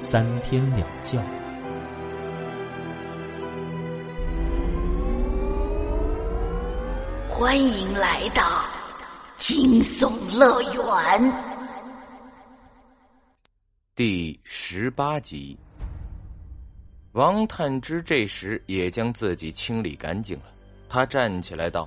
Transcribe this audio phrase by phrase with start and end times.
[0.00, 1.22] 三天两觉。
[7.28, 8.64] 欢迎来到
[9.36, 11.32] 惊悚乐园
[13.94, 15.56] 第十八集。
[17.12, 20.44] 王探之这时也将自己清理干净了，
[20.88, 21.86] 他站起来道：“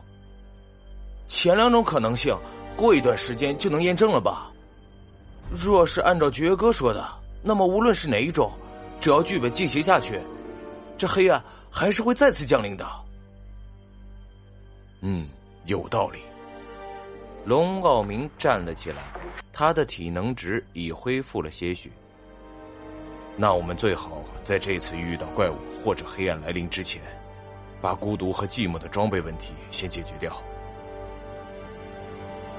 [1.26, 2.38] 前两种可能性，
[2.78, 4.52] 过一段时间就能验证了吧？
[5.50, 7.08] 若是按照爵哥说的，
[7.44, 8.52] 那么无论是哪一种，
[9.00, 10.20] 只要剧本进行下去，
[10.98, 12.86] 这黑暗还是会再次降临的。”
[15.02, 15.28] 嗯，
[15.66, 16.20] 有道理。
[17.46, 19.04] 龙傲明站了起来，
[19.52, 21.92] 他的体能值已恢复了些许。
[23.36, 27.02] 那我们最好在这次遇到怪物或者黑暗来临之前，
[27.82, 30.42] 把孤独和寂寞的装备问题先解决掉。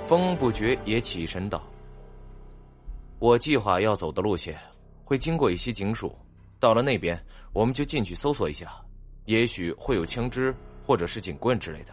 [0.06, 1.62] 风不觉也起身道
[3.18, 4.60] ：“我计划要走的路线
[5.04, 6.16] 会经过一些警署，
[6.58, 8.74] 到了那边我们就进去搜索一下，
[9.26, 10.54] 也许会有枪支
[10.86, 11.92] 或者是警棍之类的。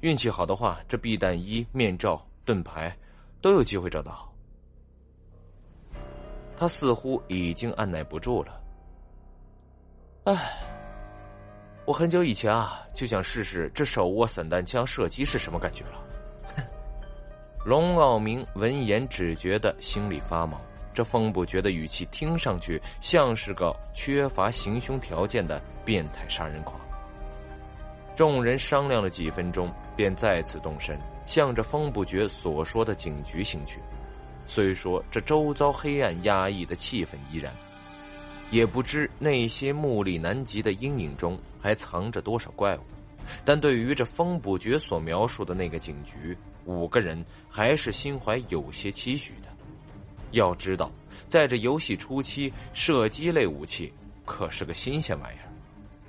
[0.00, 2.94] 运气好的话，这避弹衣、面罩、盾牌
[3.40, 4.26] 都有机会找到。”
[6.56, 8.60] 他似乎已经按耐不住了。
[10.24, 10.34] 唉，
[11.86, 16.04] 我很久以前啊就想试试这手握散弹枪射击是什么感觉了。
[17.64, 20.60] 龙傲明闻言只觉得心里发毛，
[20.98, 26.76] 这风不觉的语气听上去像是个缺乏行凶条件的变态杀人狂。
[28.16, 33.78] 众人商量了几分钟，便再次动身，向着风不觉所说的警局行去。
[34.44, 37.54] 虽说这周遭黑暗压抑的气氛依然，
[38.50, 42.80] 也不知那些目力难及的阴影中还藏着多少怪物，
[43.44, 49.48] 但对于这风不绝所描述的那个警局，五个人还是心怀有些期许的。
[50.32, 50.90] 要知道，
[51.28, 53.92] 在这游戏初期，射击类武器
[54.24, 55.48] 可是个新鲜玩意儿。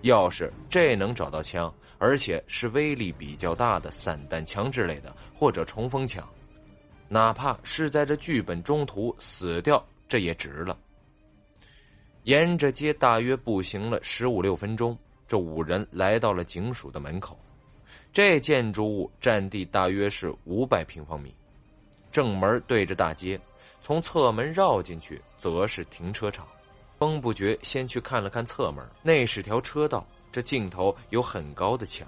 [0.02, 6.28] 要是这能找到枪，而且是威力比较大的散弹枪之类的，或者冲锋枪。
[7.07, 10.78] 哪怕是在这剧本中途死掉，这也值了。
[12.24, 14.97] 沿着街大约步行了十五六分钟，
[15.28, 17.38] 这五人来到了警署的门口。
[18.13, 21.34] 这建筑物占地大约是五百平方米，
[22.12, 23.40] 正门对着大街，
[23.81, 26.47] 从侧门绕进去则是停车场。
[26.97, 32.06] 风不觉先去看了看侧门，那是条车道，这尽头有很高的墙，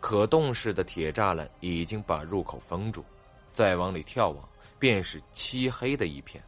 [0.00, 3.02] 可动式的铁栅栏已经把入口封住。
[3.54, 4.46] 再往里眺望，
[4.78, 6.44] 便是漆黑的一片，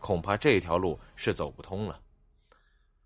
[0.00, 2.00] 恐怕这条路是走不通了。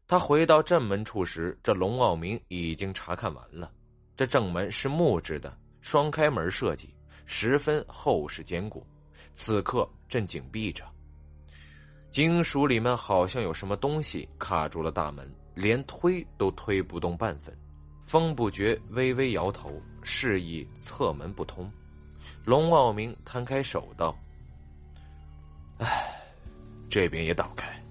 [0.08, 3.70] 他回到正门处时，这龙傲明已经查看完了。
[4.16, 6.94] 这正门是木质的，双开门设计，
[7.26, 8.86] 十分厚实坚固，
[9.34, 10.84] 此刻正紧闭着。
[12.10, 17.56] 金属里面好像有什么东西卡住了大门，连推都推不动半分。
[18.04, 21.70] 风不觉微微摇头，示意侧门不通。
[22.44, 24.14] 龙傲明摊开手道
[25.78, 26.12] ：“哎，
[26.90, 27.82] 这边也倒开。”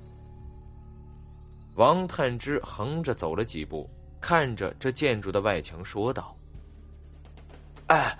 [1.75, 6.37] 王探之横着走了几步，看着这建筑的外墙说道
[7.87, 8.15] ：“哎，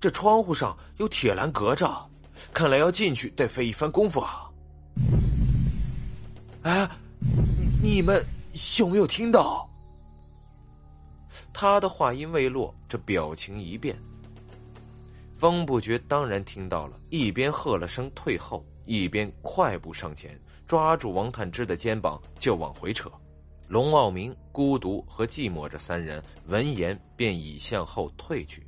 [0.00, 2.08] 这窗户上有铁栏隔着，
[2.52, 4.50] 看来要进去得费一番功夫啊！”
[6.62, 6.88] 哎，
[7.20, 8.24] 你你们
[8.78, 9.68] 有没有听到？
[11.52, 13.96] 他的话音未落，这表情一变。
[15.34, 23.10] 风不觉当然听到了，一边喝了声退后，一边快步上前，抓住王探之的肩膀就往回扯。
[23.68, 28.66] 龙傲明、孤独和寂寞这三人闻言便已向后退去，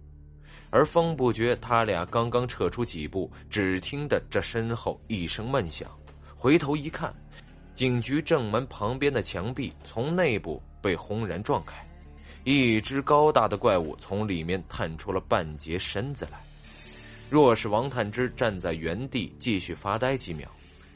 [0.72, 5.86] 而风不觉他俩刚刚撤出几步，只听得这身后一声闷响，
[6.34, 7.14] 回头一看，
[7.74, 11.86] 警局正门旁边的墙壁从内部被轰然撞开，
[12.44, 16.40] 一只高大的怪物从里面探出了半截身子来。
[17.28, 20.50] 若是王探之站在原地继续发呆几秒，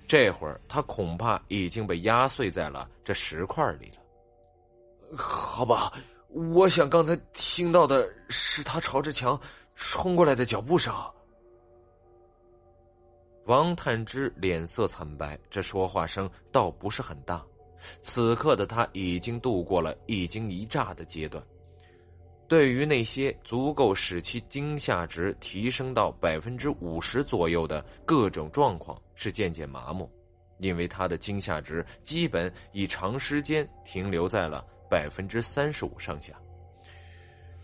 [0.08, 5.16] 这会儿他恐怕已经被压碎在了这石块里了。
[5.18, 5.92] 好吧，
[6.28, 9.38] 我想刚才听到的是他朝着墙
[9.76, 10.92] 冲过来的脚步声。
[13.44, 17.44] 王探之脸色惨白，这说话声倒不是很大。
[18.00, 21.44] 此刻的他已经度过了一惊一乍的阶段，
[22.48, 30.10] 对于那些足够使其惊吓值提升到百分之五十左右的各种状况，是渐渐麻木，
[30.58, 36.34] 因为他的惊吓值基本已长时间停留在了百分之三十五上下。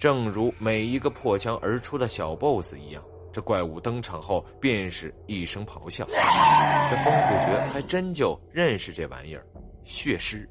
[0.02, 3.00] 正如每一个破墙而出的小 BOSS 一样，
[3.32, 6.04] 这怪物登场后便是一声咆哮。
[6.08, 9.46] 这风不觉还真就认识这玩意儿。
[9.84, 10.44] 血狮，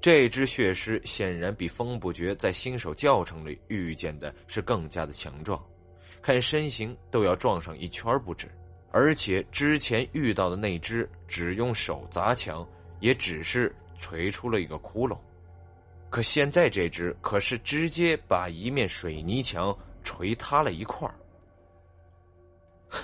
[0.00, 5.64] 这只血狮显然比风不绝在新手教程里遇见的是更加的强壮，
[6.20, 8.48] 看身形都要撞上一圈不止。
[8.90, 12.68] 而且之前遇到的那只只用手砸墙，
[12.98, 15.16] 也只是锤出了一个窟窿，
[16.10, 21.14] 可现在这只可是直接把一面水泥墙锤塌了一块儿。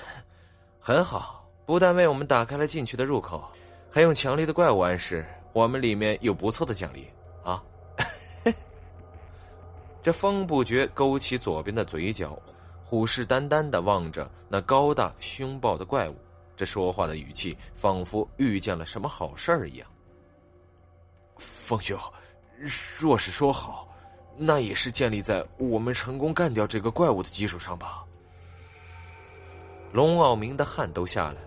[0.79, 3.43] 很好，不但为我们打开了进去的入口。
[3.91, 7.07] 还用强力的怪物暗示我们里面有不错的奖励
[7.45, 7.63] 啊！
[10.03, 12.37] 这风不觉勾起左边的嘴角，
[12.83, 16.15] 虎视眈眈的望着那高大凶暴的怪物。
[16.57, 19.87] 这说话的语气仿佛遇见了什么好事儿一样。
[21.37, 21.97] 风兄，
[22.99, 23.87] 若是说好，
[24.37, 28.03] 那也是建立在我们成功干掉这个怪物的基础上吧？
[29.91, 31.39] 龙傲明的汗都下来了。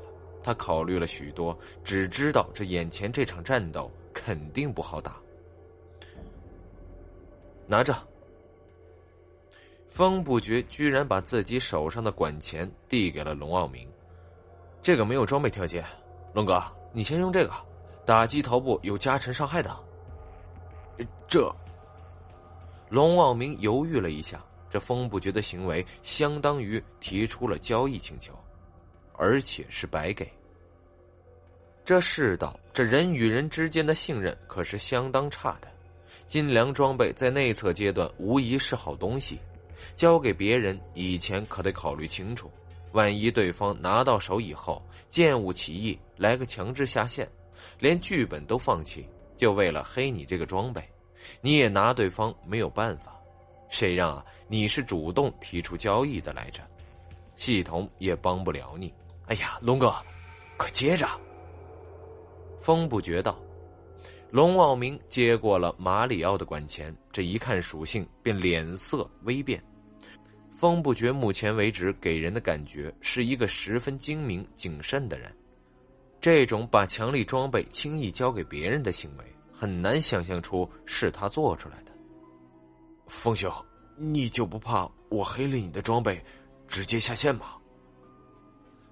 [0.42, 5.16] 他考虑了许多，只知道这眼前这场战斗肯定不好打。
[7.66, 7.94] 拿着。
[9.88, 13.88] 风不觉居然把自己手上的管钳递给了龙傲明，
[14.80, 15.84] 这个没有装备条件，
[16.32, 16.62] 龙哥，
[16.92, 17.52] 你先用这个，
[18.06, 19.76] 打击头部有加成伤害的。
[21.26, 21.54] 这，
[22.88, 28.32] 龙傲明犹豫了一下，这风不觉的行为相当于提出了交易请求。
[29.20, 30.30] 而且是白给。
[31.84, 35.68] 这世道，这人与人之间的信任可是相当差的。
[36.28, 39.40] 金良装备在内测阶段无疑是好东西，
[39.96, 42.48] 交给别人以前可得考虑清楚。
[42.92, 44.80] 万一对方拿到手以后
[45.10, 47.28] 见物起意，来个强制下线，
[47.80, 49.04] 连剧本都放弃，
[49.38, 50.86] 就为了黑你这个装备，
[51.40, 53.14] 你也拿对方没有办法。
[53.70, 56.62] 谁让啊你是主动提出交易的来着，
[57.36, 58.92] 系统也帮不了你。
[59.26, 59.94] 哎呀，龙哥，
[60.56, 61.06] 快接着！
[62.60, 63.38] 风不觉道，
[64.30, 69.62] 龙傲明接过了马里奥的管钳，这一看属性，便脸色微变。
[70.54, 75.32] 风不觉目前为止给人的感觉是一个十分精明谨慎的人，
[76.20, 81.92] 这种把强力装备轻易交给别人的行为，很难想象出是他做出来的。
[83.06, 83.52] 风兄，
[83.96, 86.22] 你就不怕我黑了你的装备，
[86.66, 87.54] 直接下线吗？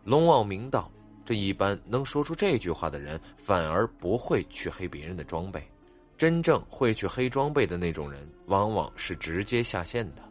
[0.05, 0.91] 龙傲明道
[1.27, 5.69] ：“这一般能说出这句话的人，反而不会去黑别人的装备。
[6.17, 10.23] 真正会去黑装备的那种人，往往是直接下线的。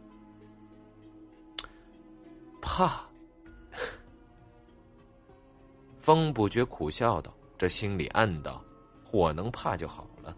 [2.62, 3.00] 怕。”
[6.06, 8.64] 风不觉苦笑道：“这心里暗道，
[9.10, 10.32] 我能怕就好了。”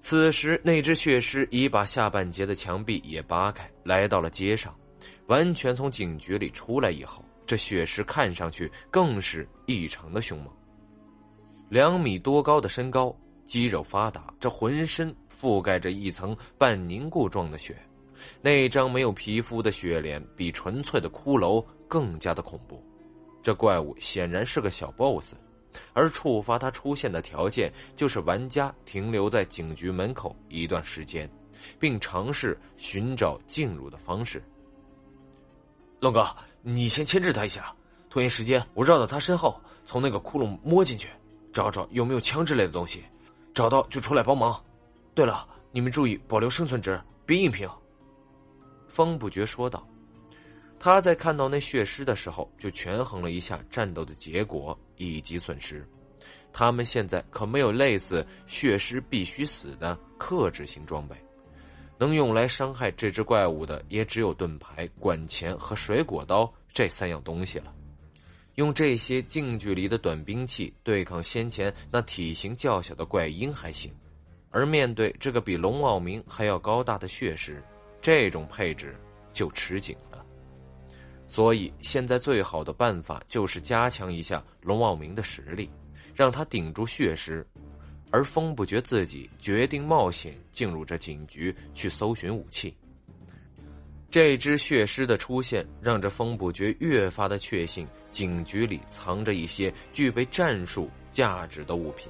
[0.00, 4.74] 此时，那只血尸已把下半截的墙壁也扒开，来到了街上，
[5.26, 7.22] 完全从警局里出来以后。
[7.44, 10.48] 这血尸看上去更是异常的凶猛，
[11.68, 13.14] 两米多高的身高，
[13.44, 17.76] 肌肉发达，这浑身覆盖着一层半凝固状的血，
[18.40, 22.82] 那张没有皮肤的血脸比纯粹的骷髅更加的恐怖。
[23.44, 25.34] 这怪物显然是个小 BOSS，
[25.92, 31.30] 而触发它出现的条件就是玩家停留在警局门口一段时间，
[31.78, 34.42] 并尝试寻找进入的方式。
[36.00, 36.26] 龙哥。
[36.66, 37.76] 你先牵制他一下，
[38.08, 38.66] 拖延时间。
[38.72, 41.10] 我绕到他身后，从那个窟窿摸进去，
[41.52, 43.04] 找找有没有枪之类的东西。
[43.52, 44.58] 找到就出来帮忙。
[45.14, 47.68] 对了，你们注意保留生存值，别硬拼。
[48.88, 49.86] 方不觉说道。
[50.78, 55.86] 他在看到那血尸的时候，就权衡了一下战斗的结果以及损失。
[56.52, 61.16] 他们现在可没有类似血尸必须死的克制型装备。
[61.96, 67.72] 能用来伤害这只怪物的，也只有盾牌、管钳和水果刀这三样东西了。
[68.56, 73.92] 用这些近距离的短兵器对抗先前那体型较小的怪婴还行，
[74.50, 77.62] 而面对这个比龙傲明还要高大的血尸，
[78.02, 78.96] 这种配置
[79.32, 80.24] 就吃紧了。
[81.26, 85.68] 所以现在最好的办法就是加强一下龙傲明的实力，
[86.14, 87.46] 让他顶住血尸。
[88.10, 92.72] 而风不觉自己决定冒险进入这警局去搜寻武器。
[94.08, 102.08] 这只血尸的出现，让这风不绝越发的确信警局里藏着一些具备战术价值的物品、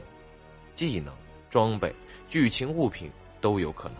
[0.74, 1.10] 技能、
[1.48, 1.94] 装备、
[2.28, 3.96] 剧情物品都有可能。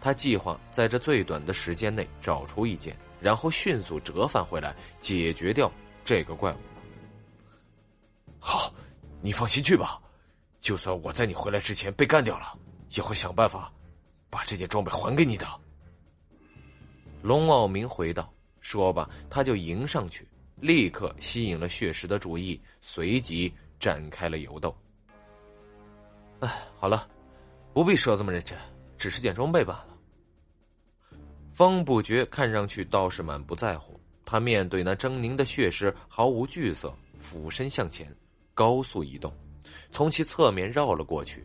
[0.00, 5.70] 他计划在这最短的时间内找出一件，然后迅速折返回来解决掉
[6.04, 6.56] 这个怪物。
[8.38, 8.72] 好，
[9.20, 10.00] 你放心去吧。
[10.60, 12.58] 就算我在你回来之前被干掉了，
[12.90, 13.72] 也会想办法
[14.28, 15.46] 把这件装备还给你的。
[17.22, 24.74] 龙傲明回道：“说吧，他就迎上去，立刻吸引了血石的注意，随即展开了游斗。
[26.40, 27.08] 哎，好了，
[27.74, 28.58] 不必说这么认真，
[28.96, 29.84] 只是件装备罢
[31.50, 38.10] 了。”风不觉看上去倒是满不在乎，他面对那狰狞的血尸毫无惧色，俯身向前，
[38.54, 39.32] 高速移动。
[39.92, 41.44] 从其侧面绕了过去，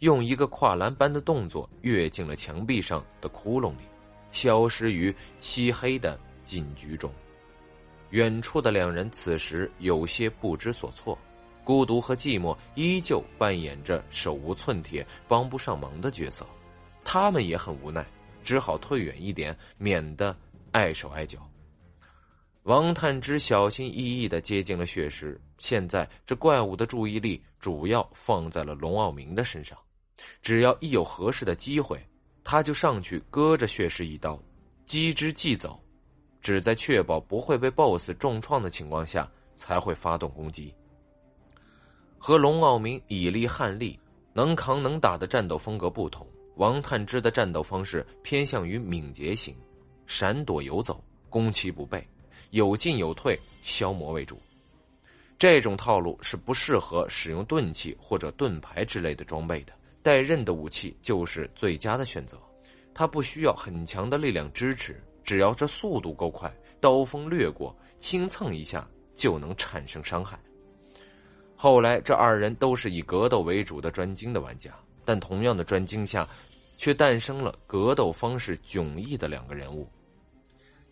[0.00, 3.84] 用一个跨栏般的动作跃进了墙壁上的窟窿里，
[4.32, 7.12] 消失于漆黑的禁局中。
[8.10, 11.16] 远处的两人此时有些不知所措，
[11.62, 16.44] 孤独和寂寞依旧扮演着手无寸铁、帮不上忙的角色，
[17.04, 18.04] 他们也很无奈，
[18.42, 20.36] 只好退远一点，免得
[20.72, 21.38] 碍手碍脚。
[22.64, 25.40] 王探之小心翼翼的接近了血石。
[25.58, 29.76] 现在这怪物的注意力主要放在了龙傲明的身上，
[30.40, 32.02] 只要一有合适的机会，
[32.42, 34.42] 他就上去割着血石一刀，
[34.86, 35.78] 击之即走，
[36.40, 40.74] 只在确保不会被 BOSS 重创的情况下才会发动攻击。
[42.16, 43.98] 和龙傲明以力撼力、
[44.32, 46.26] 能扛能打的战斗风格不同，
[46.56, 49.54] 王探之的战斗方式偏向于敏捷型，
[50.06, 52.06] 闪躲游走，攻其不备。
[52.50, 54.40] 有进有退，消磨为主。
[55.38, 59.72] 这种套路是不适合使用钝器或者盾牌之类的装备的。
[60.02, 62.36] 带刃的武器就是最佳的选择。
[62.92, 70.38] 它不需要很强的力量支持，只要这速度够快，刀锋掠过，轻蹭一下就能产生伤害。
[71.54, 74.74] 后来，这二人都是以格斗为主的专精的玩家，
[75.10, 76.24] 但同样的专精下，
[76.78, 79.88] 却诞生了格斗方式迥异的两个人物。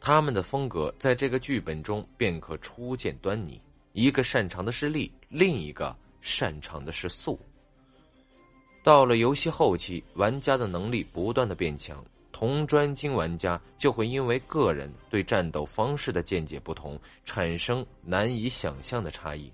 [0.01, 3.63] 他们的风格在这个剧本中便可初见端倪。
[3.93, 7.39] 一个擅长的是力，另一个擅长的是速。
[8.83, 19.49] 到了游戏后期，玩家的能力不断的变强，同专精玩家就会因为个人对战斗方式的见解不同，产生难以想象的差异。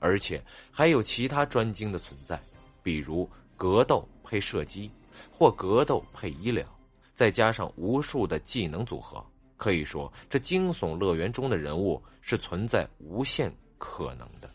[0.00, 2.40] 而且还有其他专精的存在，
[2.82, 4.90] 比如格斗配射击，
[5.30, 6.64] 或格斗配医疗，
[7.12, 9.22] 再加上无数的技能组合。
[9.56, 14.48] 可以说，这惊悚乐园中的人物是存在无限可能的。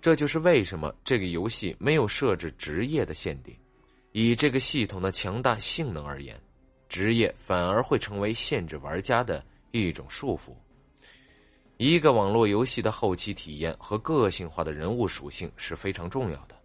[0.00, 3.52] 这就是为什么这个游戏没有设置职业的限定。
[4.12, 6.40] 以这个系统的强大性能而言，
[6.88, 10.54] 职业反而会成为限制玩家的一种束缚。
[11.78, 16.61] 一个网络游戏的后期体验和个性化的人物属性是非常重要的。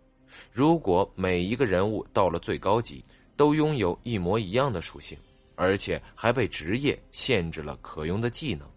[0.52, 3.04] 如果每一个人物到了最高级
[3.36, 5.18] 都拥有一模一样的属性，
[5.56, 8.68] 而且还被职业限制了可用的技能，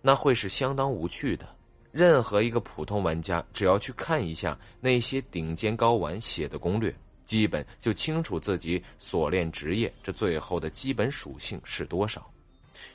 [0.00, 1.48] 那会是相当无趣的。
[1.90, 6.94] 任何一个普通玩家，只要去看一下那些顶尖高玩写的攻略，
[7.24, 12.30] 基本就清楚自己所练职业这最后的基本属性是多少，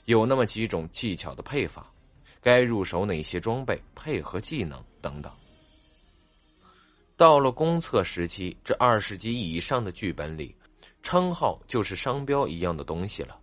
[0.05, 1.91] 有那么几种技巧的配法，
[2.41, 5.31] 该入手哪些装备配合技能等等。
[7.17, 10.55] 到了公测时期，这二十级以上的剧本里。
[11.01, 13.39] 称号就是商标一样的东西了，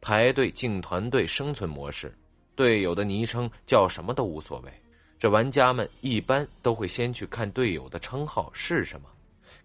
[0.00, 2.16] 排队进团队生存模式，
[2.54, 4.72] 队友的昵称叫什么都无所谓。
[5.18, 9.08] 这玩家们一般都会先去看队友的称号是什么，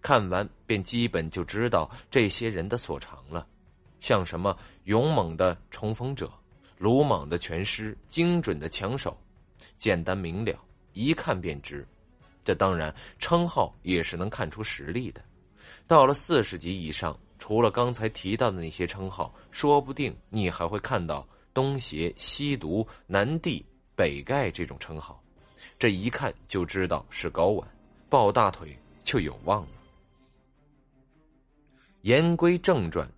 [0.00, 3.46] 看完便基本就知道这些人的所长了，
[4.00, 6.32] 像什么勇猛的冲锋者、
[6.78, 9.16] 鲁莽的拳师、精准的枪手，
[9.76, 10.58] 简单明了，
[10.94, 11.86] 一看便知。
[12.44, 15.22] 这当然，称号也是能看出实力的。
[15.86, 17.18] 到了四十级以上。
[17.38, 25.20] 除了刚才提到的那些称号，说不定你还会看到东邪、西毒、南帝、北丐这种称号，
[25.76, 27.68] 这一看就知道是高玩，
[28.08, 29.68] 抱大腿就有望了。
[32.02, 33.10] 言归正传，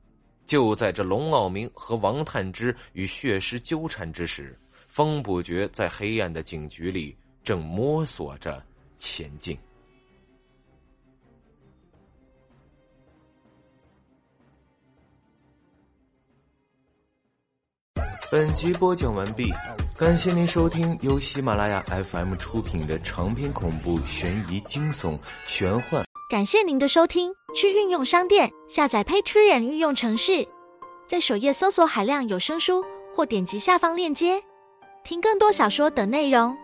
[0.46, 8.64] 就在这龙傲明和王探之与血尸纠缠之时，风不绝在黑暗的警局里正摸索着
[8.96, 9.58] 前进。
[18.30, 19.52] 本集播讲完毕，
[19.96, 26.04] 感谢您收听由喜马拉雅 FM 出品的长篇恐怖悬疑惊悚玄幻。
[26.30, 30.48] 感谢您的收听，去运用商店下载 Patreon 运用城市，
[31.06, 32.84] 在首页搜索海量有声书。
[33.16, 34.42] 或点击下方链接
[35.04, 36.58] 听更多小说等内容。